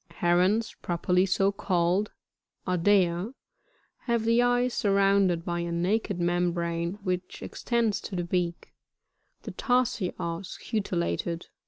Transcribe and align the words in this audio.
35. 0.09 0.21
Herons 0.21 0.75
properly 0.81 1.25
so 1.27 1.51
called,— 1.51 2.11
Ardea,— 2.67 3.35
have 4.07 4.25
the 4.25 4.41
eyes 4.41 4.73
sur 4.73 4.95
rounded 4.95 5.45
by 5.45 5.59
a 5.59 5.71
naked 5.71 6.19
membrane, 6.19 6.93
which 7.03 7.43
extends 7.43 8.01
to 8.01 8.15
the 8.15 8.23
beak; 8.23 8.73
the 9.43 9.51
tarsi 9.51 10.11
are 10.17 10.39
scutellated, 10.41 11.43
&. 11.43 11.49